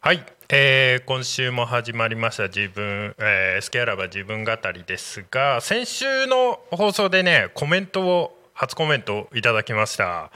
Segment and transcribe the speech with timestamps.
[0.00, 2.44] はい、えー今週も始まりました。
[2.44, 10.30] 自分、えー、スケアラバ自分語りですが先週の放送でねコメントを初コメントをいただきました、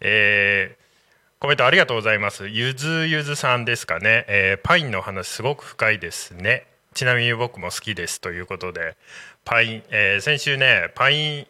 [0.00, 0.78] えー
[1.40, 2.48] コメントありがとうございます。
[2.48, 6.66] ゆずゆずさんですかね、えーパインの話すごく深いですね。
[6.98, 8.96] ちなみに僕も好きですということで
[9.44, 11.46] パイン、えー先週ねパイン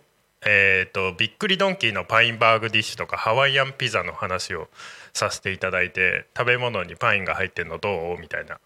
[0.47, 4.69] えー、とびっくりドンキーのパインバーグディッシュとかハワイアンピザの話を
[5.15, 8.21] させていただいて食べ物にパインが入ってんのどう？
[8.21, 8.59] みたいな。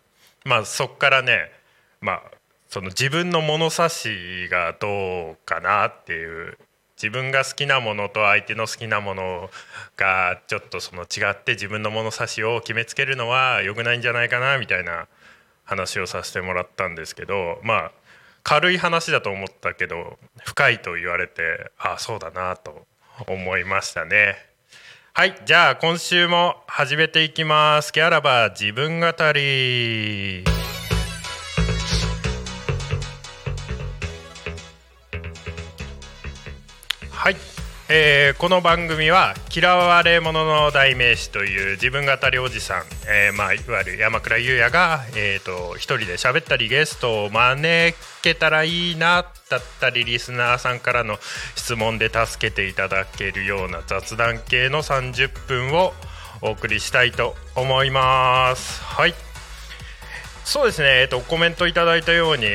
[0.44, 1.52] まあそっからね
[2.00, 2.22] まあ
[2.68, 6.58] その自分の物差しがどうかなっていう
[6.96, 9.50] 自分が好きなものと相手の好きなもの
[9.96, 15.06] がちょっとその違って自分の物差しを決めつけるのは良くないんじゃないかなみたいな
[15.64, 17.92] 話をさせてもらったんですけどまあ
[18.42, 22.86] 軽い話だと思ったけど深いと言われてああそうだなと
[23.26, 24.36] 思いましたね。
[25.14, 27.92] はいじゃあ今週も始めていきます。
[27.92, 30.61] ケアラバ自分語り。
[37.88, 51.18] えーこの番組は「嫌われ者の代名詞」という自分語りおじさん、えーまあ、いわゆる山倉優也が、えー、と一人で喋ったりゲストを招けたらいいなだったりリスナーさんからの
[51.54, 55.92] 質問で助けていただけるような雑談系の30分を
[56.40, 58.82] お送りしたいと思います。
[58.82, 59.14] はい
[60.44, 62.46] そうですね、えっと、コメントいただいたように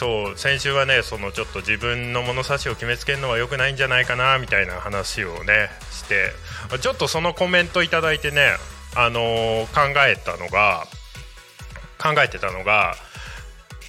[0.00, 6.30] そう先週はねそのちょっと自分の物差しを決めつけるのは良くないんじゃないかなみたいな話をねして
[6.80, 8.52] ちょっとそのコメントいただいてね、
[8.96, 10.86] あのー考えたのが
[11.98, 12.94] 考えてたのが、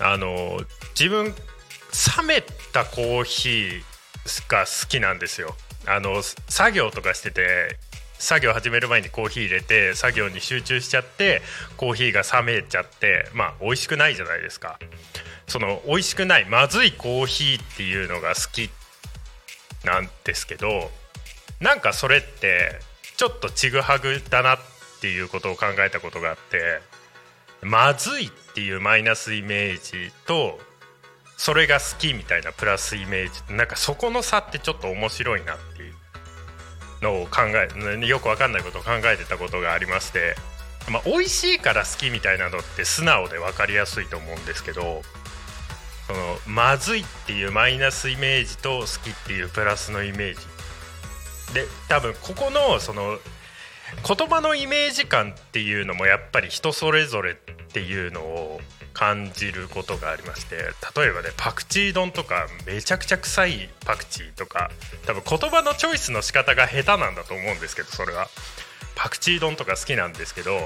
[0.01, 0.65] あのー
[0.99, 2.41] 自分冷め
[2.73, 5.55] たコーヒーが好きなんですよ。
[5.87, 7.77] あの作業とかしてて
[8.21, 11.41] 作業始める前にコーヒー入れて作業に集中しちゃって
[11.75, 14.79] コーヒーが冷めちゃってまあ美味しくないじゃないですか。
[15.47, 18.69] その美味しくないまずいコーヒーっていうのが好き
[19.83, 20.91] なんですけど
[21.59, 22.79] なんかそれって
[23.17, 24.59] ちょっとちぐはぐだなっ
[25.01, 26.79] ていうことを考えたことがあって
[27.63, 30.59] まずいっていうマイナスイメージと
[31.37, 35.93] それが好きみたいなプラスイメージなんかそこの差ってちょっと面白いなっていう
[37.01, 40.35] のを考えよくわかんないことを考えてたことがありまして、
[40.89, 45.01] まあ、美味しいから好きみたいなのって素直で分かりやすいと思うんですけど
[46.07, 50.39] そのまずいっていうマイナスイメージと好きっていうプラスのイメージ。
[51.53, 53.17] で多分ここのその
[54.07, 57.35] 言葉のイメージ感っていうのもやっぱり人それぞれっ
[57.73, 58.61] ていうのを
[58.93, 60.55] 感じることがありまして
[60.95, 64.71] 例えばねパクチー丼とかめちゃくちゃ臭いパクチーとか
[65.05, 68.27] 多分言葉のチョイスの仕方が下手なんだと思うんですけどそれは。
[68.95, 70.59] パクチー丼とか好きなんですけど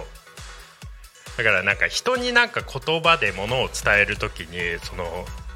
[1.37, 5.05] だからなんか人になんか言葉でものを伝える時にその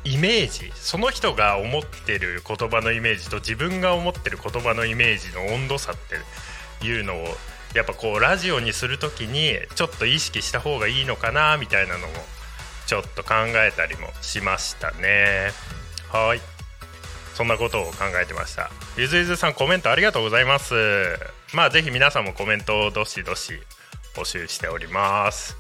[0.06, 5.96] イメージその人が思ってる言葉のイメージと自分が思ってる言葉のイメージの温度差っ
[6.80, 7.26] ていうのを
[7.76, 12.14] やっぱこうラジオにする時にちょっと意識した方がいいのかなみたいなのも
[12.90, 15.52] ちょっと考えたりもしましたね。
[16.12, 16.42] はい。
[17.36, 18.72] そんなことを考えてました。
[18.98, 20.74] ゆずゆずさんコメントありがとうございます。
[21.54, 23.54] まあぜひ皆さんもコメントをどしどし
[24.16, 25.56] 募集しております。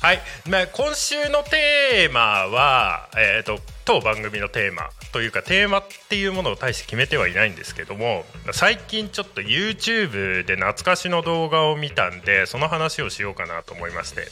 [0.00, 14.28] はい、まあ、今週のテーマは、えー、と当番組のテーマというかテーマっていうものを大して決めてはいないんですけども最近ちょっと YouTube で懐かしの動画を見たんでその話をしようかなと思いまして、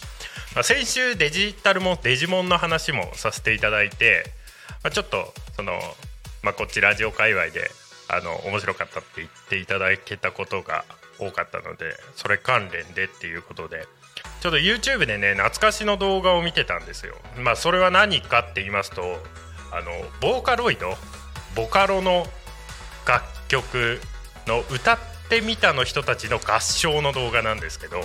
[0.55, 4.25] ま、先週デジタルもデジモンの話もさせていただいて、
[4.83, 5.73] まあ、ちょっとその、
[6.43, 7.71] まあ、こっちラジオ界隈で
[8.09, 10.85] あの面白かったって言っていただけたことが
[11.19, 13.87] 多かったのでそれ関連でっていうことで
[14.41, 17.15] ちょっと YouTube でね懐かしの動画を見てたんですよ。
[17.39, 19.03] まあそれは何かって言いますと
[19.73, 19.91] あの
[20.21, 20.95] ボーカロイド
[21.55, 22.27] ボカロの
[23.07, 24.01] 楽曲
[24.47, 28.01] の歌ってみたの人たちの合唱の動画なんですけど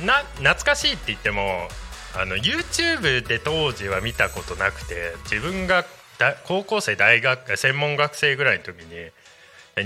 [0.00, 1.68] な懐かしいって言っても
[2.16, 5.84] あの YouTube で当時は見たことなくて自分が
[6.18, 9.10] だ高校生大学専門学生ぐらいの時に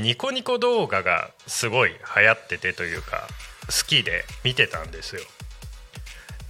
[0.02, 3.26] ニコニコ動画がすごい流行っててというか
[3.66, 5.22] 好きで見てたんですよ。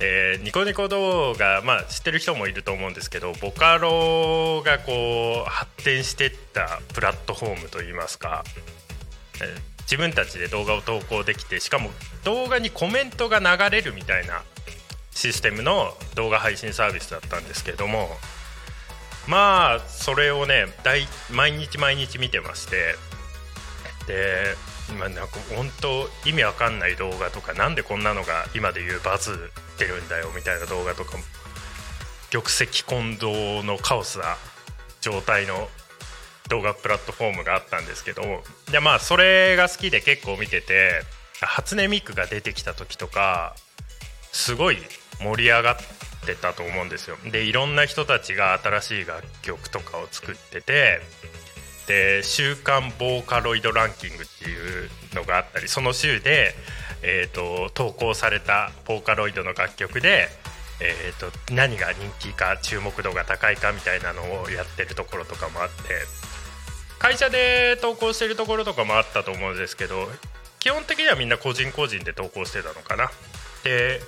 [0.01, 8.45] でニコニコ動画、まあ、知ってる人もいると思うんですけどボカロがこう発展してったプラットフォームといいますか、
[9.43, 11.91] え自分たちで動画を投稿できてしかも
[12.23, 14.43] 動画にコメントが流れるみたいな
[15.11, 18.11] システムの動画配信サービスだったんですけども
[19.27, 20.67] まあそれをね
[21.33, 22.97] 毎日毎日見てまして
[24.07, 24.55] で
[24.91, 29.33] 今なんか本当意味わかんない動画とかなんでこんなのが今で言うバズ
[29.75, 31.25] ってるんだよみたいな動画とかも
[32.31, 34.37] 玉石混同のカオスな
[35.01, 35.69] 状態の
[36.49, 38.23] 動画プラットフォームがあったんですけど
[38.71, 41.03] でまあそれが好きで結構見てて
[41.41, 43.55] 初音ミクが出てきた時とか
[44.33, 44.79] すごい
[45.21, 45.77] 盛り上がっ
[46.27, 47.17] てたと思うんですよ。
[47.31, 51.01] でいろんな人たちが新しい楽曲とかを作ってて
[51.87, 56.55] で週刊ボーカロイドランキングっていうのがあったりその週で、
[57.03, 60.29] えーと、投稿されたボーカロイドの楽曲で、
[60.83, 66.28] えーと、と何が人気か注目度が高いかみたいなのをやってるところとかもあって
[66.99, 70.09] 会社で投稿してるところとかもあったと思うんですけど
[70.59, 73.11] 基本的にはみんな個人個人で投稿してたのかな。
[73.65, 74.01] で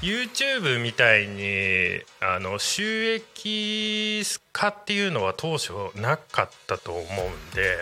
[0.00, 7.78] YouTube みたいにあの収益化っていうのは当初なかったと思うんで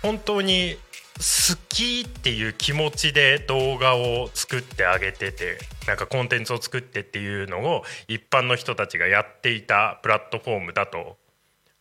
[0.00, 0.76] 本当に
[1.16, 11.18] 好きっていう気持ちで動画を作ってあげててなんかコンテンツを作ってっていうのを一般の人たちがやっていたプラットフォームだと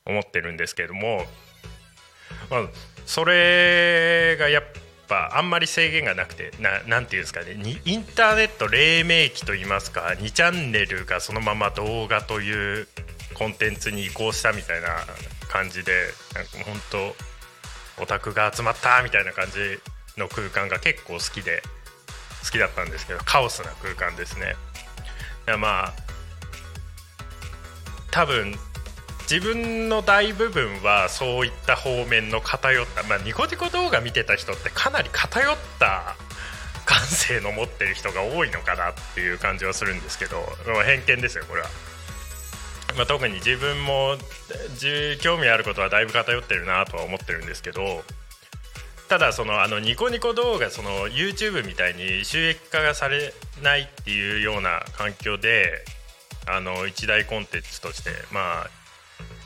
[0.06, 1.26] 思ってるんですけども、
[2.50, 2.70] まあ、
[3.06, 4.64] それがやっ
[5.08, 12.88] ぱあんまり制限がなくてななんていうんですかねインターネット黎明期といいますか2チャンネルがそのまま動画という
[13.34, 14.88] コンテンツに移行したみたいな
[15.50, 15.92] 感じで
[16.36, 16.76] なんか本
[17.98, 19.80] 当オタクが集まったみたいな感じ
[20.20, 21.62] の空間が結構好きで
[22.44, 24.56] 好きだったんですけどカオスな空間ですね。
[25.58, 25.94] まあ
[28.12, 28.56] 多分
[29.30, 36.16] 自分の大部分はそういった方面の偏った、まあ、ニコニコ動画見てた人ってかなり偏った
[36.84, 41.70] 感性の持ってる人が多いのかなっていう感じはするんですけど偏見ですよこれは。
[42.96, 44.18] まあ、特に自分も
[45.22, 48.04] 興味あることはだいぶ偏ってるなとは思ってるんですけど
[49.10, 55.86] ただそのあのニコニコ動画その YouTube みたいに収益化がされないっていうような環境で
[56.48, 58.79] あの一大コンテンツとしてまあ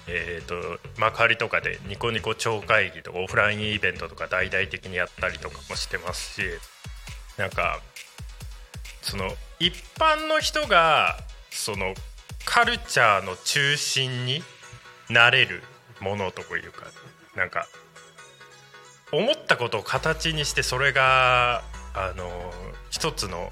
[0.08, 6.42] えーと、幕張とかでニコニコ超会議とかオフラインイベントとか大々的にやったりとかもしてますし
[7.38, 7.80] なんか
[9.02, 9.30] その
[9.60, 11.18] 一般の人が
[11.52, 11.94] その
[12.46, 14.44] カルチャーの中心に
[15.10, 15.64] なれる
[16.02, 16.86] ものというか
[17.36, 17.68] なんか
[19.12, 21.64] 思ったことを形にしてそれが
[21.94, 22.30] あの
[22.90, 23.50] 一つの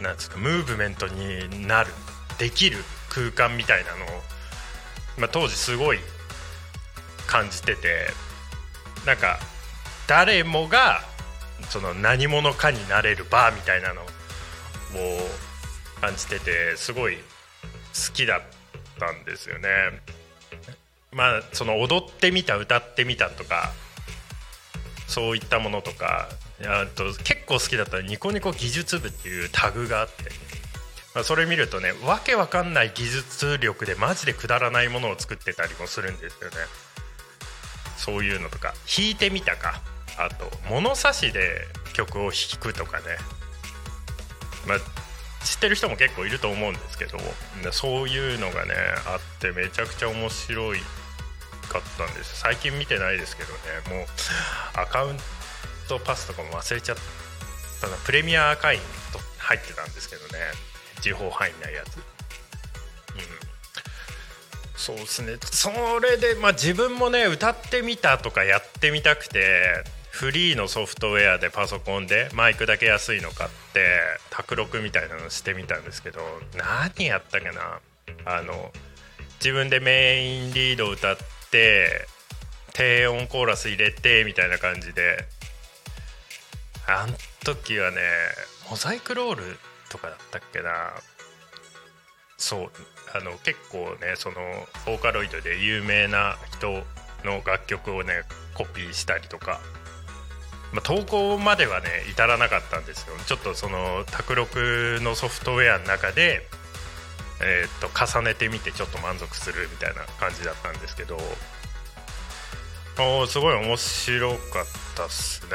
[0.00, 1.90] なんですかムーブメントになる
[2.38, 2.78] できる
[3.08, 4.35] 空間みたいなのを
[5.18, 5.98] まあ、当時すごい
[7.26, 8.08] 感じてて
[9.06, 9.38] なんか
[10.06, 11.00] 誰もが
[11.68, 14.06] その何者かになれるバーみたいなのを
[16.00, 17.22] 感じててすごい好
[18.12, 18.40] きだっ
[18.98, 19.68] たんですよね。
[21.12, 23.72] まあその踊ってみた歌ってみたとか
[25.06, 26.28] そういったものとか
[26.62, 30.24] あと結構好きだったニコニコ技術部っていうタグがあって、
[31.24, 36.56] それ見るとねわけわかんない技術力でマジでくだらないものを作ってたりもするんですよね。
[37.96, 38.74] そういうのとか。
[38.86, 39.80] 弾いてみたか。
[40.18, 43.04] あと物差しで曲を弾くとかね。
[44.66, 44.78] まあ
[45.44, 47.18] 知ってる人も結構いると思うんですけど
[47.70, 48.74] そういうのがね
[49.06, 50.80] あってめちゃくちゃ面白い
[51.68, 52.40] かったんです。
[52.40, 53.58] 最近見てないですけどね。
[53.96, 54.06] もう
[54.74, 55.16] アカウン
[55.88, 56.96] トパスとかも忘れちゃっ
[57.80, 58.80] たプレミアアカイン
[59.12, 60.38] と入ってたんですけどね。
[61.00, 62.02] 地方範囲なやつ、うん、
[64.74, 65.36] そうですね。
[65.42, 74.00] それで、まあ、自分もね歌ってみたとかやってみたくてフリーのソフトウェアでパソコンでマイクだけ安いの買って
[74.30, 76.20] 卓録みたいなのしてみたんですけど
[76.56, 77.80] 何やったっけな。
[78.24, 78.72] あの
[79.40, 81.16] 自分でメインリード歌っ
[81.50, 82.06] て
[82.72, 85.26] 低音コーラス入れてみたいな感じで。
[86.88, 87.12] あん
[87.42, 87.96] 時はね
[88.70, 89.58] モザイクロール
[89.88, 90.92] とかだったっけな。
[92.38, 92.70] そう
[93.14, 94.36] あの結構ねその
[94.84, 96.70] ボーカロイドで有名な人
[97.24, 98.22] の楽曲をね
[98.54, 99.58] コピーしたりとか、
[100.72, 103.16] まあ、投稿まではね至らなかったんですよ。
[103.26, 106.42] ちょっとその卓録のソフトウェアの中で、
[107.42, 111.18] えー、っと重ねてみてちょっと満足するみたいな感じだったんですけど。
[112.98, 114.64] おすごい面白かっ
[114.94, 115.50] たっすね。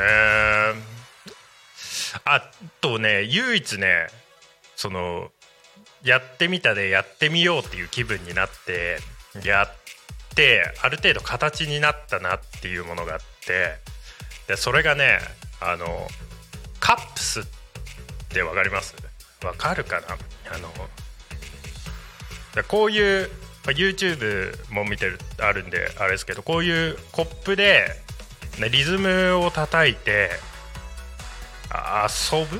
[2.26, 2.42] あ
[2.82, 4.08] とね唯一ね
[4.82, 5.30] その
[6.04, 8.98] やってみたでやってみようっていう気分になって
[9.46, 9.68] やっ
[10.34, 13.76] てある程度形になったなっていうものがあって
[14.48, 15.20] でそれがね
[15.62, 15.86] あの
[16.80, 17.44] カップスっ
[18.30, 18.96] て分かります？
[19.44, 20.08] わかるかな？
[20.52, 20.68] あの
[22.68, 23.30] こういう
[23.66, 27.86] YouTube も見てるあるんであれですけどこういうコップで、
[28.60, 30.32] ね、リズムを叩いて
[32.34, 32.60] 遊ぶ？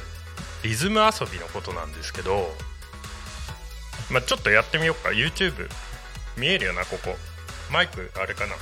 [0.64, 2.48] リズム遊びのことなんですけど、
[4.12, 5.10] まあ、ちょっとやってみようか。
[5.10, 5.70] YouTube
[6.38, 7.16] 見えるよなここ。
[7.72, 8.56] マイクあれかな。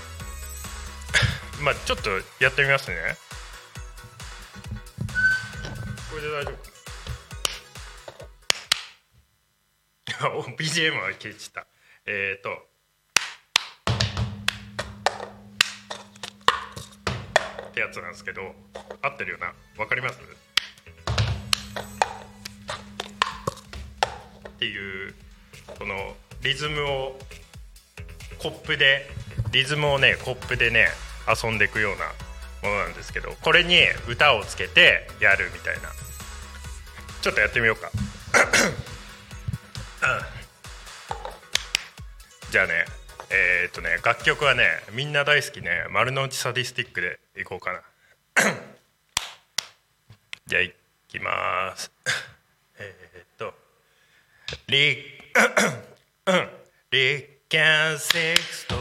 [1.63, 3.17] まあちょっとやってみますね。
[6.09, 6.69] これで大丈夫。
[10.57, 11.67] BGM は消えちゃった。
[12.05, 12.69] えっ、ー、と。
[17.69, 18.41] ってやつなんですけど
[19.01, 19.53] 合ってるよな。
[19.77, 20.48] わかります？
[24.59, 25.13] っていう
[25.79, 25.95] この
[26.43, 27.17] リズムを
[28.39, 29.07] コップで
[29.53, 30.89] リズムをねコップでね
[31.25, 31.99] 遊んでいくような
[32.69, 33.77] ものなんですけどこれに
[34.09, 35.83] 歌をつけてやるみたいな。
[37.21, 37.89] ちょっとやってみようか。
[42.51, 42.85] じゃあね
[43.29, 47.81] えー、っとね楽曲はねみんな大好きね丸の内サディスティックでいこうかな。
[50.47, 50.75] じゃあい
[51.07, 51.93] きます。
[52.79, 53.08] えっ
[54.49, 54.97] とリ
[56.91, 58.75] リキャンセクスと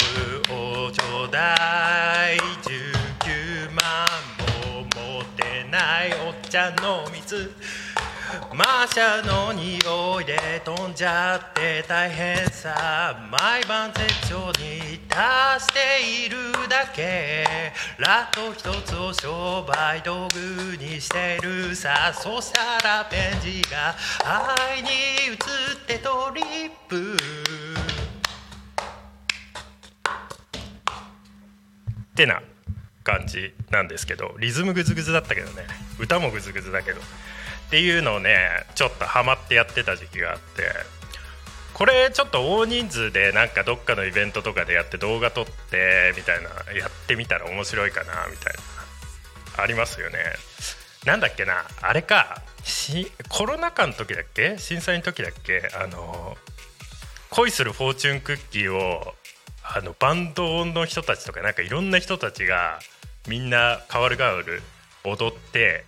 [0.54, 1.54] おちょうだ
[2.32, 4.06] い19万
[4.72, 7.52] も持てないおっちゃんの水。
[8.54, 13.28] マーシャの匂いで飛んじゃって大変さ。
[13.30, 16.36] 毎晩絶頂に達している
[16.68, 17.44] だけ。
[17.98, 23.94] ラット一つを商売道具にしてるさそしたらペンジが
[24.70, 25.36] 愛に移っ
[25.86, 27.16] てトリップ。
[32.12, 32.42] ってな
[33.04, 35.62] 感じなんですけどリズムグズグズだったけどね。
[36.00, 37.00] 歌もグズグズだけど。
[37.00, 40.97] っていうのをねちょっとハマってやってた時期があって。
[41.78, 48.52] これちょっと大人数でなんかどっかのイベントとかでやって動画撮ってみたいなやってみたら面白いかなみたい
[49.56, 49.62] な。
[49.62, 50.18] ありますよね。
[51.06, 52.42] なんだっけなあれか
[53.28, 54.58] コロナ禍の時だっけ？
[54.58, 55.70] 震災の時だっけ？
[55.80, 56.36] あの
[57.30, 59.14] 恋するフォーチュンクッキーを
[59.62, 62.80] あのバンドの人たちとかなんかいろんな人たちが
[63.28, 64.62] みんな変わる変わる
[65.04, 65.84] 踊って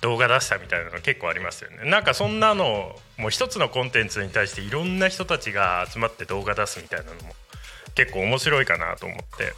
[0.00, 1.88] 動画出したみたいなの結構ありますよね。
[1.88, 7.34] なんかそんなのもう一つのコンテンツに対していろんな人たちが集まって動画出すみたいなのも
[7.94, 9.54] 結構面白いかなと思って。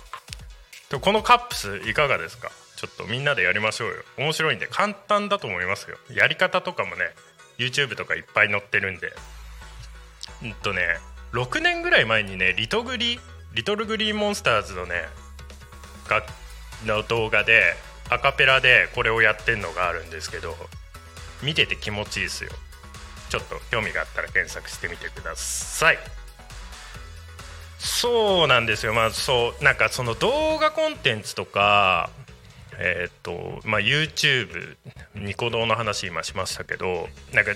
[0.96, 2.50] このカップスいかがですか？
[2.76, 3.94] ちょっとみんなでやりましょうよ。
[4.16, 5.98] 面白いんで簡単だと思いますよ。
[6.10, 7.10] やり方とかもね
[7.58, 9.12] YouTube とかいっぱい載ってるんで。
[10.42, 10.82] うんとね
[11.32, 13.20] 6年ぐらい前にねリトグリ
[13.52, 14.94] リトルグリーンモンスターズのね
[16.08, 16.22] が
[16.86, 17.74] の動画で
[18.08, 20.54] アカペラでこれをやってんのがあるんですけど
[21.42, 22.50] 見てて気持ちいいですよ。
[23.28, 25.98] ちょっと興味があったら検索してみてください
[27.78, 32.10] そうなんですよまあそうなんかその動画コンテンツとか
[32.80, 34.76] えっ、とまあ YouTube
[35.16, 37.52] ニコ動の話今しましたけどなんか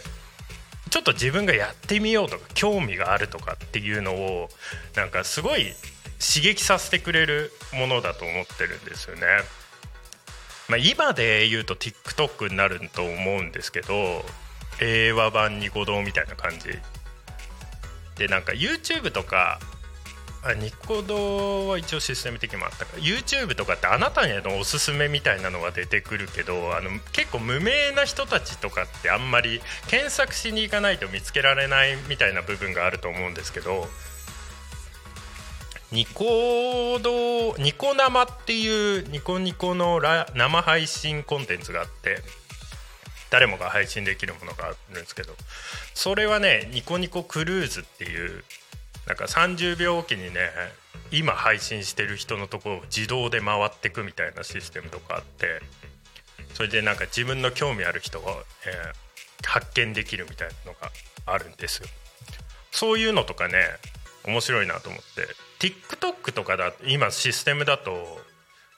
[0.91, 4.49] ちょっと自分がやってみようとか興味があるとかっていうのを
[4.95, 5.73] なんかすごい
[6.21, 9.23] 刺激させてくれるものだと思ってるんですよね。
[10.69, 14.25] まあ、今で言うと TikTok になると思うんですけど
[14.81, 16.71] 令和版ニコ動みたいな感じ。
[18.17, 19.59] でなんか YouTube とか
[20.45, 22.97] あニコ動は一応システム的にもあったか。
[22.97, 33.87] ら YouTube とかってあなたへのおすすめみたいなのが出てくるけどあの結構無名な人たちとかってあんまり検索しに行かないと見つけられないみたいな部分があると思うんですけど
[35.93, 40.01] ニコ動ニコ生っていうニコニコの
[40.35, 42.23] 生配信コンテンツがあって
[43.33, 45.33] 誰もが配信できるものがあるんですけど
[45.95, 48.45] それはねニコニコクルーズっていう
[49.09, 50.51] なんか30秒おきにね
[51.11, 55.63] 今配信してる人のところを自動で回ってくみたいなシステムとかあって
[56.53, 60.91] それでなんか自分の興味ある人を、えー、発見できるみたいなのが
[61.25, 61.89] あるんですよ。
[62.71, 63.65] そういうのとかね
[64.27, 65.27] 面白いなと思って
[65.59, 68.21] TikTok とかだ今システムだと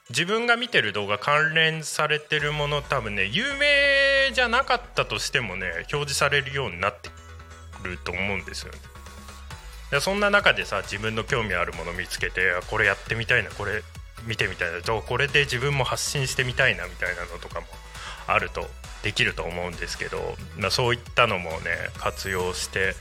[0.09, 7.09] 自分が見てる動画関連されてるもの多分ね有名じゃなかったとしてもね表示されるようになって
[7.83, 8.79] ると思うんですよね。
[9.91, 13.83] でそんな中でさ自分の興味あるもの見つけてこれやってみたいなこれ
[14.25, 17.67] 見てみたいなこれで自分も発信してみたいなみたいなのとかも
[18.27, 18.65] あると
[19.03, 22.95] できると思うんですけど、まあ、そういったのもね活用して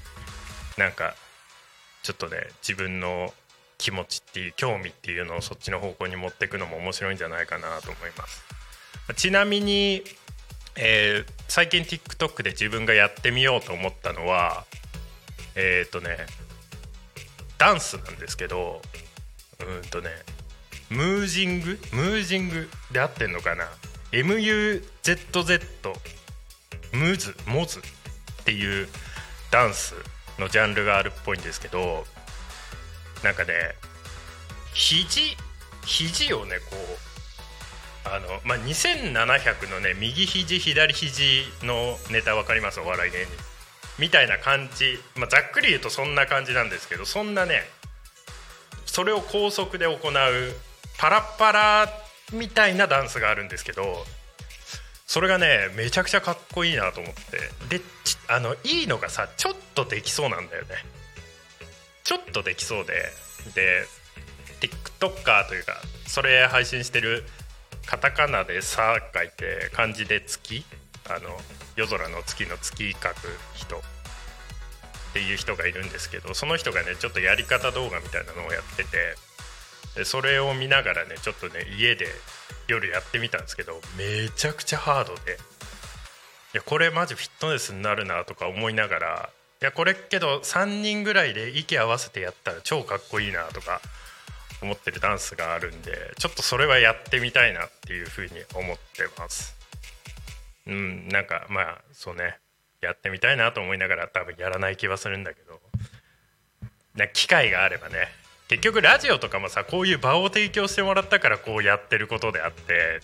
[0.77, 1.15] なんか
[2.03, 3.33] ちょっとね自分の
[3.79, 8.45] 気持ちっていう興味っていうのをそっちの方向に持っていくのも面白いんじゃないかなと思います。
[9.17, 10.03] ちなみに
[10.77, 14.65] えー最近 TikTok で自分がやってみようと思ったのは
[15.55, 16.17] えっ、とね
[17.59, 18.83] ダンスなんですけど
[19.61, 20.11] うんとね
[20.91, 21.79] ムージング？
[21.93, 23.69] ムージングで合ってんのかな
[24.13, 24.81] ？MUZZ
[26.93, 27.83] ムズモズっ
[28.45, 28.89] ていう
[29.51, 29.95] ダンス
[30.39, 32.05] のジャンルがあるっぽいんですけど
[33.23, 33.53] なんかね
[34.73, 35.37] 肘
[35.85, 37.04] 肘をねこう
[38.05, 42.81] あの、まあ、2700のね右肘左肘のネタ分かります？
[42.81, 43.31] お笑い芸人。
[43.99, 47.63] みたいな感じ、まあ、ざっくり言うとそんな感じなんですけどそんなね
[48.87, 50.01] それを高速で行う
[50.99, 51.89] パラッパラ
[52.33, 54.05] みたいなダンスがあるんですけど
[55.07, 57.79] それがねめちゃくちゃかっこいいなと思って。
[57.79, 57.85] で
[58.29, 60.71] あのいいのがさちょっとできそうなんだよね。
[62.03, 63.13] ちょっとできそうで。
[63.55, 63.85] で
[64.61, 65.75] TikToker というか
[66.07, 67.25] それ配信してる
[67.87, 70.65] カタカナで「さ」書いて漢字で「月」
[71.09, 71.41] あの
[71.77, 73.15] 夜空の月の月書く
[73.55, 73.83] 人っ
[75.13, 79.17] ていう人がいるんですけどその人がねちょっとやり方動画みたいなのをやってて
[79.97, 82.09] でそれを見ながらねちょっとね家で
[82.67, 85.39] 夜やってみたんですけどめちゃくちゃハードで。
[86.55, 93.81] いやこれマジフィットネスになるなとか思いながらいやこれけど3人ぐらいで息合わせてやったら超かっこいいなとか
[94.65, 99.55] 思ってるダンスがあるんでちょっとそれはやってみたいなっていうふうに思ってます。
[100.67, 102.39] うんなんかまあそうね。
[102.81, 105.61] やってみたいなと思いながら多分やらない気はするんだけど。
[106.95, 108.09] な機会があればね。
[108.49, 113.01] 結局ラジオとかもさこういう場を提供してもらったからこうやってることであって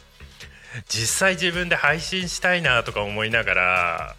[0.87, 4.17] 実際自分で配信したいなとか思いながら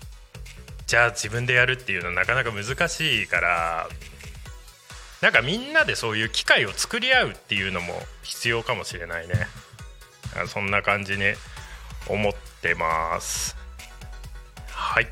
[0.87, 3.87] じゃあ自分でやるっていうのはなかなか難しいから
[5.21, 9.35] なんかみんなでそういう機会を作り合うっていうのも必要かもしれないね。
[10.47, 11.23] そんな感じに
[12.07, 13.55] 思ってます。
[14.71, 15.07] はい。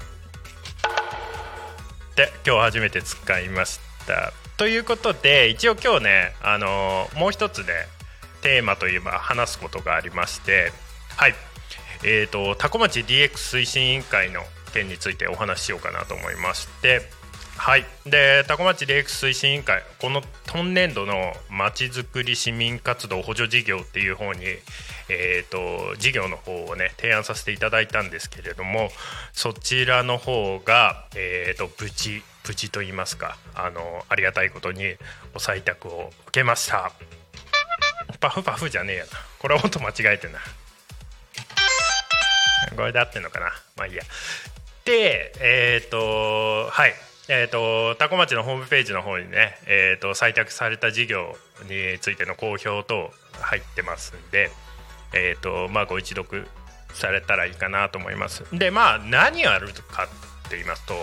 [2.15, 4.33] で今日初めて使いました。
[4.57, 7.67] ということで一応今日ねあのーもう一つね
[8.41, 10.71] テーマといえば話すことがありまして
[11.17, 11.35] はい。
[12.03, 14.41] えーと多古町 DX 推進委員会の
[14.73, 17.01] 件についてお話ししようかなと思いまして
[17.59, 17.85] はい。
[18.05, 24.39] で多古町 DX 推進委員会この今年度のまちづくり市民活動補助事業っていう方に
[25.09, 28.89] えー、と事業の方をね提案させていただいたんですけれども
[29.33, 34.95] そちらの方が、えー、と無事無事と言いますかあのありがたいことに
[35.33, 36.91] ご採択を受けました。
[38.19, 39.09] パフパフじゃねえやな。
[39.37, 40.39] これは音間違えてな。
[42.75, 43.51] これで合ってんのかな。
[43.77, 44.03] まあいいや。
[44.85, 46.93] でえっ、とはい。
[47.31, 51.35] えー、と多古町のホームページの方にね、えー、と採択された事業
[51.69, 54.49] についての公表等入ってますんで、
[55.13, 56.47] えーとまあ、ご一読
[56.91, 58.43] されたらいいかなと思います。
[58.51, 60.95] でまあ何をやるかって言いますと、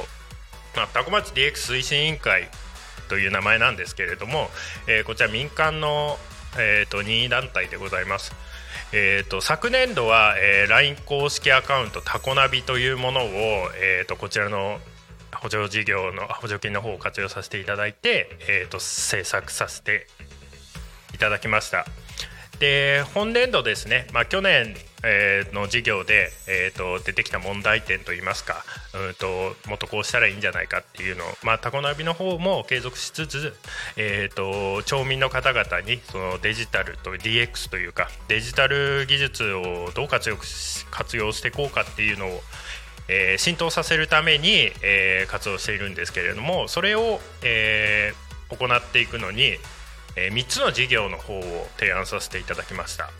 [0.74, 2.48] まあ、多古町 DX 推進委員会
[3.08, 4.50] という名前なんですけれども、
[4.88, 6.18] えーこちら民間の、
[6.58, 8.34] えー、と任意団体でございます。
[8.92, 13.26] えー、と昨年度は、えー LINE 公式アカウントタコナビというものを、
[13.76, 14.80] えー、とこちらの
[15.42, 20.06] 補助事業の補助金の方を活用させていただいて、えー、と制作させて
[21.14, 21.86] いただきました。
[22.58, 28.64] で本年度ですね、まあ、去年、えーの事業で、えー、と出てきた問題点といいますか
[29.08, 33.54] うんともっとこうしたらいいんじゃないかっていうのを、まあ、タコナビの方も継続しつつ、
[33.96, 42.40] えー、と町民の方々にそのデジタルと DX というかデジタル技術をどう活用し活用していこうかっていうのを
[43.08, 49.56] えー浸透させるために、えー活動しているんですけれどもそれを、えー行っていくのに、
[50.14, 53.10] え3つの事業の方を提案させていただきました。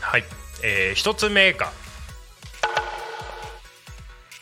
[0.00, 0.24] はい、
[0.62, 1.70] え1つ目が、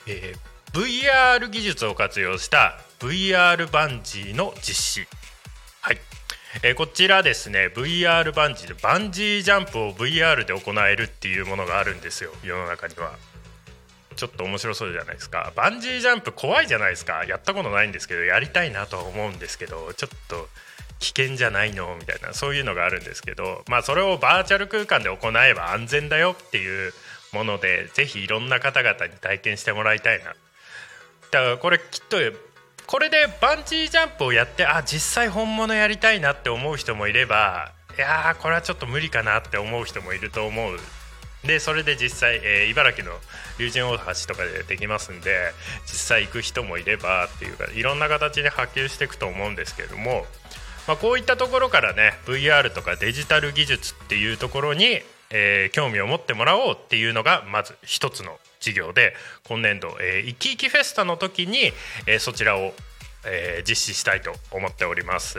[0.06, 5.08] えー VR 技術を活用した VR バンジーの実施。
[5.82, 5.98] はい、
[6.62, 13.12] えーこちらですね VR バンジーでバンジージャンプを VR で行えるっていうものがあるんですよ世の中には。
[14.14, 15.52] ちょっと面白そうじゃないですか。
[15.56, 17.24] バンジージャンプ怖いじゃないですか。
[17.24, 20.48] やったことないんですけどやりたいなとは思うんですけどちょっと
[20.98, 26.92] 危険じゃないのみたいなそういうのがあるんですけどまあそれをバーチャル空間で行えば安全だよっていう
[27.32, 30.26] ものでぜひいろんな方々に体験してもらいたいな。
[30.26, 32.18] だからこれきっと
[32.86, 40.78] これでバンジージャンプをやってあ実際本物やりたいなって思う人もいればいやーこれはちょっと無理かなって思う人もいると思う。
[41.44, 43.12] でそれで実際、えー茨城の
[43.58, 45.52] 龍神大橋とかでできますんで
[45.86, 50.24] 実際行く人もいればっていうかいろんな形で波及していくと思うんですけれども、
[50.86, 55.00] まあ、こういったところからね VR とかデジタル技術っていうところに、
[55.30, 59.14] えー興味を持ってもらおうっていうのがまず一つの事業で
[59.48, 61.72] 今年度、えー、いきいきフェスタの時に、
[62.06, 62.72] えー、そちらを、
[63.26, 65.38] えー、実施したいと思っております。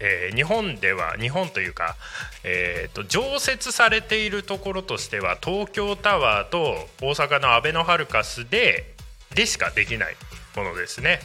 [0.00, 1.96] えー、日本では日本というか、
[2.42, 8.94] えーと、常設されているところとしては東京タワーと大阪のアベノハルカスで
[9.34, 10.16] でしかできない
[10.56, 11.20] ものですね。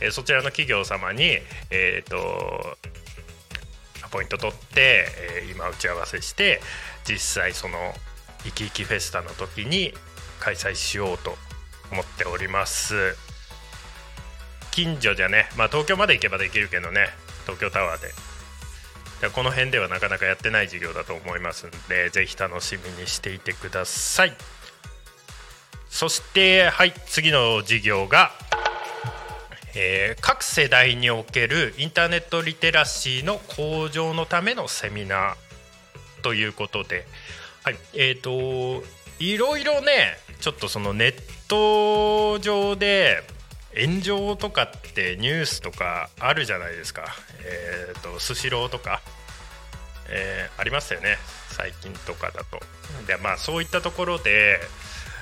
[0.00, 1.38] えー、そちらの企業様に、
[1.70, 2.76] えーと、
[4.02, 5.06] アポイント取って、
[5.42, 6.60] えー、今打ち合わせして
[7.04, 7.76] 実際その
[8.46, 9.92] いきいきフェスタの時に
[10.38, 11.34] 開催しようと
[11.92, 13.14] 思っております
[14.70, 17.08] 近所じゃねまあ東京まで行けばできるけどね
[17.42, 18.12] 東京タワーで。
[19.34, 24.32] この辺ではなかなかやってない授業だと思いますのでぜひ楽しみにしていてください。
[25.90, 28.30] そしてはい次の授業が、
[29.74, 37.06] えー、各世代におけるインターネットリテラシーの向上のためのセミナーということで、
[37.64, 38.82] はいえーと、
[39.18, 41.14] いろいろねちょっとそのネッ
[41.48, 43.22] ト上で
[43.76, 47.04] 炎上とかってニュースとかあるじゃないですか。
[47.44, 49.00] えっ、ー、とスシローとか、
[50.08, 51.18] えー、ありましたよね。
[51.50, 52.60] 最近とかだと。
[53.06, 54.60] でまあそういったところで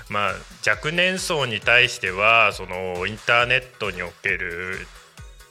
[0.08, 0.32] まあ
[0.66, 4.86] 若年層に対してはそのインターネットにおける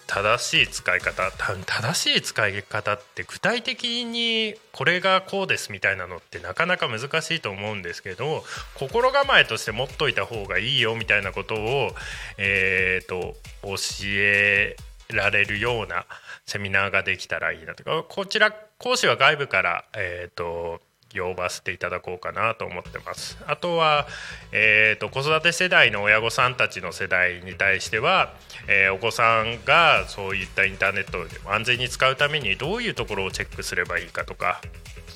[0.07, 8.43] 正しい使い方正しい使い方って具体的にこれがこうですみたいなのってなかなか難しいと思うんですけど
[8.75, 11.91] 心構えとして持っといた方がいいよみたいなことを、
[12.37, 14.77] えーと、教え
[15.09, 16.05] られるような
[16.45, 20.81] セミナーができたらいいなとかこちら講師は外部から、えーと
[21.17, 23.37] 呼ばせていただこうかなと思ってます。
[23.47, 24.07] あとは、
[24.51, 28.33] えーと、子育て世代の親御さんたちの世代に対しては、
[28.67, 34.61] えー、お子さんがそういったインターネットを安全に使うためにどういうところをチェックすればいいかとか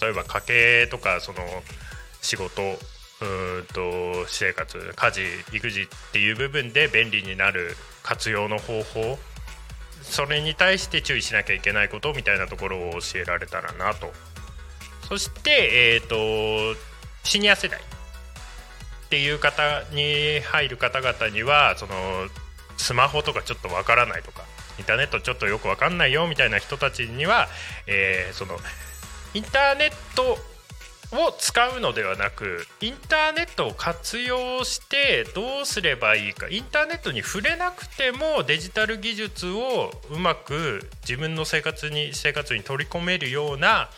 [0.02, 1.40] 例えば家計とかその
[2.22, 5.22] 仕事うんと私生活家事
[5.54, 9.20] 育児っていう部分で便利になる活用の方法
[10.02, 14.12] それに対して注意しなきゃいけないことみたいなところを教えられたらなと
[15.12, 16.80] そして、えーと、
[17.26, 21.94] シニア世代っていう方に入る方々にはその
[22.78, 24.44] スマホとかちょっとわからないとか
[24.80, 27.50] インターネットちょっとよくわかんないよみたいな人たちには、
[27.88, 28.56] えー、その
[29.34, 30.38] インターネット
[31.14, 36.48] を使うのではなくインターネットを活用してどうすればいいか。
[36.50, 43.90] インターネットに触れなくてもデジタル技術をうまく自分の生活に生活に取り込めるような、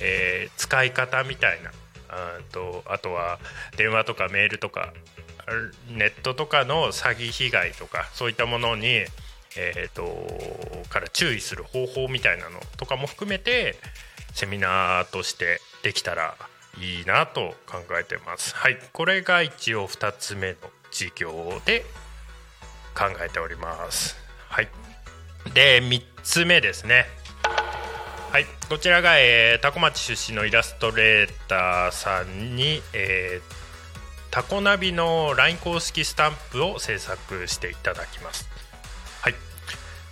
[0.00, 1.70] えー、使い方みたいな。
[2.12, 3.38] あとあとは
[3.76, 4.92] 電話とかメールとか
[5.88, 9.04] ネットとかの詐欺被害とかそういったものに、
[9.56, 13.76] えーとから注意する方法みたいなのとかも含めて
[14.34, 16.34] セミナーとしてできたら
[16.78, 18.54] いいなと考えてます。
[18.54, 18.78] はい。
[18.92, 20.56] これが一応2つ目の
[20.90, 21.84] 授業で
[22.94, 24.16] 考えております。
[24.48, 24.68] はい。
[25.54, 27.06] で3つ目ですね。
[28.30, 28.46] はい。
[28.68, 38.48] こちらが、えー、タコ町出身のイラストレーターさんに、えー、タコナビの LINE 公式スタンプを制作していただきます。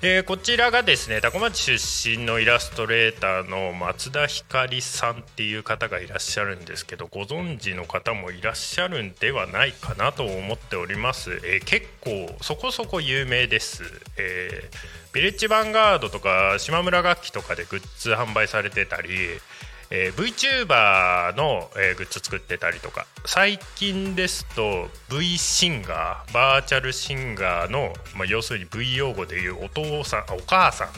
[0.00, 13.82] えー、こちらがですね多古町出身のイラストレーターの松田光さんっていう方がいらっしゃるんですけどご存知の方もいらっしゃるんではないかなと思っております、えー、結構そこそこ有名です、
[14.16, 19.08] えー、ビレッジヴァンガードとか島村楽器とかでグッズ販売されてたり
[19.90, 23.06] えー、VTuber の、えー、グッズ作ってたりとか。
[23.24, 30.88] 最近ですと V シンガーバーチャルシンガーの、まあ、要するに V 用語でいうお父さんお母さん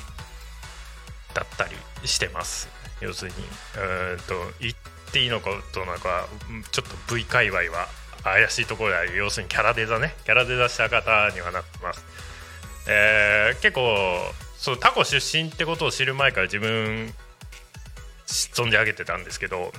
[1.34, 1.70] だったり
[2.04, 2.68] してます。
[3.00, 4.74] 要するにうんと言っ
[5.12, 6.26] ていいのかどうなのか
[6.70, 7.88] ちょっと V 界隈は
[8.22, 9.16] 怪しいところである。
[9.16, 10.14] 要するにキャラデザね。
[10.24, 12.04] キャラデザした方にはなってます、
[12.88, 13.82] えー、結構
[14.56, 17.14] そうタコ出身ってことを知る前から自分
[18.30, 19.72] 存じ上げてたんですけど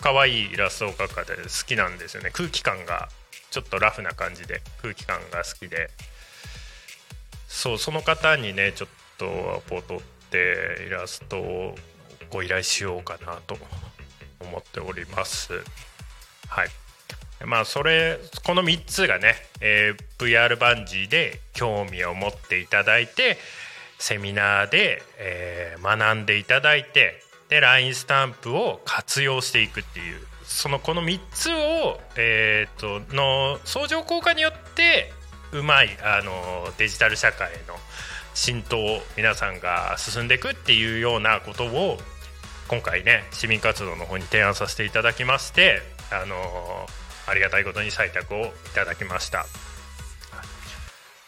[0.00, 2.30] 可愛いイラストを描く方で好きなんですよね。
[2.32, 3.08] 空気感が
[3.50, 5.90] ちょっとラフな感じで空気感が好きで。
[7.48, 9.26] そうその方にねちょっと
[9.66, 11.74] アポ取ってイラストを
[12.30, 13.56] ご依頼しようかなと
[14.40, 15.52] 思っております。
[16.48, 16.68] はい。
[17.44, 23.38] まあそれこの3つがね、えー、VR バンジーで興味を持っていただいて
[23.98, 30.20] セミナーで、えー、学んでいただいてで LINE スタンプを活用していくっていう。
[30.44, 35.12] そのこの3つを、えーと、の相乗効果によって
[35.52, 37.74] うまいあのデジタル社会の
[38.34, 41.98] 浸透を皆さんが進んでいくっていうようなことを
[42.68, 45.80] 今回ね市民活動の方に提案させていただきまして
[46.10, 46.34] あの
[47.26, 49.46] ありがたいことに採択をいただきました。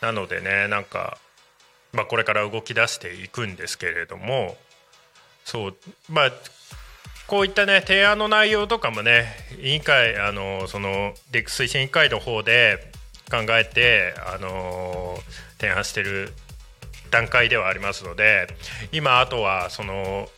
[0.00, 1.18] なのでねなんか、
[1.92, 4.56] まあ、これから動き出していくんですけれども
[5.44, 5.76] そう。
[6.08, 6.32] まあ
[7.30, 9.26] こういったね提案の内容とかもね
[9.62, 12.92] 委員会あのそのック推進委員会の方で
[13.30, 15.16] 考えてあの
[15.60, 16.32] 提案してる
[17.12, 18.48] 段階ではありますので
[18.90, 20.28] 今あとはその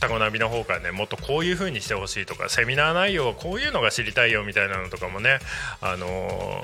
[0.00, 5.38] タコナビの方からねもっとこういう風にしてほしいとかセミナー内容こういうのが知りたいよみたいなのとかもね
[5.80, 6.62] あの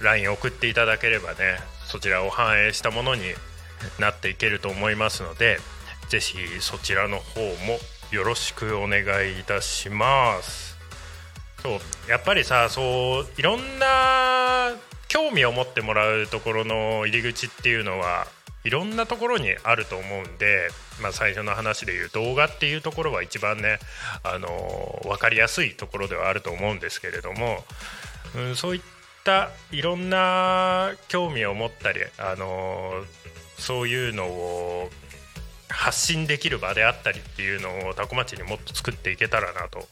[0.00, 3.22] LINE 送っていただければねそちらを反映したものに
[4.00, 5.58] なっていけると思いますので
[6.08, 7.78] ぜひそちらの方も
[8.12, 10.76] よろしくお願いいたします。
[11.62, 14.72] そうやっぱりさそういろんな
[15.08, 18.26] 興味を持ってもらうところの入り口っていうのは
[18.64, 20.68] いろんなところにあると思うんで、
[21.00, 23.78] まあ、最初の話でいう動画っていうところは一番ね、
[24.24, 27.64] あの分かりやすいところではあると思うんですけれども、
[28.34, 28.82] うん、そういっ
[29.22, 33.04] たいろんな興味を持ったり、あの
[33.56, 34.90] そういうのを
[35.76, 39.86] 発信できる場であったりっていうのをタコ町にもっと作っていけたらなと。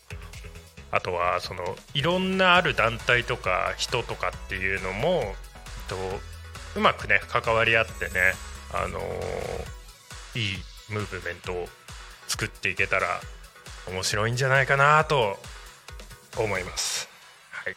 [0.90, 5.24] あとはそのいろんなある団体とか人とかっていうのも
[5.88, 5.96] と
[6.76, 8.34] うまくね関わり合ってね
[8.72, 10.56] あのー、いい
[10.90, 11.68] ムーブメントを
[12.28, 13.08] 作っていけたら
[13.88, 15.36] 面白いんじゃないかなと
[16.38, 17.08] 思います。
[17.50, 17.76] はい、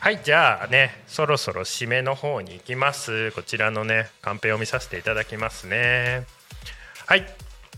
[0.00, 3.30] はい、じゃあねそろそろ締めの方に行きます。
[3.32, 6.26] こちらのねカンペを見させていただきますね。
[7.08, 7.24] はい、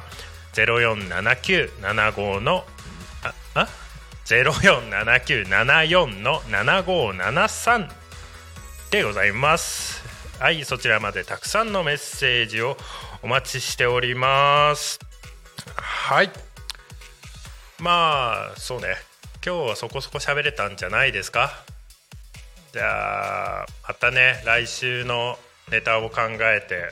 [0.53, 2.63] 047975の
[3.23, 3.67] ああ
[4.25, 8.02] ？047974の7573
[8.93, 10.03] でございます。
[10.39, 12.77] はいそちらまでたくさんのメッセージを
[13.23, 14.99] お待ちしております。
[15.75, 16.29] はい。
[17.79, 18.89] まあそうね。
[19.43, 21.63] 今日はそこそこ喋れたんじゃないですか？
[22.71, 25.39] じゃあまたね来週の
[25.71, 26.91] ネタを考えて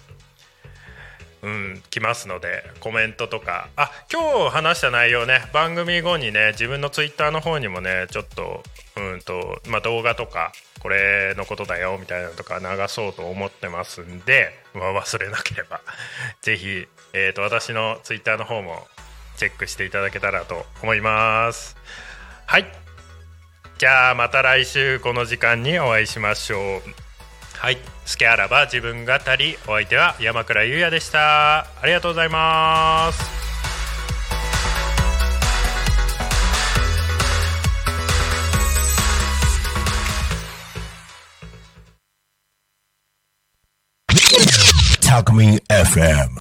[1.41, 3.69] うん来ますのでコメントとか。
[3.75, 8.63] あ今日話した内容ね番組後にね自分のツイッターの方にもねちょっと
[8.97, 10.51] うんとまあ動画とか
[10.81, 15.81] これのことだよみたいなのとか流そうと思ってますんで、まあ、忘れなければ
[16.41, 18.87] 是非、えーと、私のツイッターの方も
[19.37, 21.77] チェックしていただけたらと思います。
[22.47, 22.65] はい。
[23.77, 27.10] じゃあまた来週この時間にお会いしましょう。
[27.61, 27.77] はい。
[28.05, 31.59] スケあらば自分語りお相手は山倉優也でした。
[31.59, 33.41] ありがとうございます。
[45.07, 46.40] タクミ FM